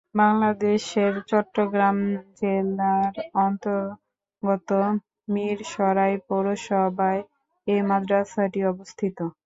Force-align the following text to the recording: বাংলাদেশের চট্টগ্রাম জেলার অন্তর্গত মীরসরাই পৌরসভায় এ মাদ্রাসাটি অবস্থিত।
বাংলাদেশের 0.15 1.13
চট্টগ্রাম 1.29 1.97
জেলার 2.39 3.13
অন্তর্গত 3.41 4.69
মীরসরাই 5.27 6.13
পৌরসভায় 6.27 7.21
এ 7.67 7.85
মাদ্রাসাটি 7.89 8.59
অবস্থিত। 8.65 9.17